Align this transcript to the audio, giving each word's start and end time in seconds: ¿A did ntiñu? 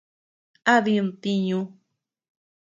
¿A 0.73 0.75
did 0.85 0.97
ntiñu? 1.07 1.59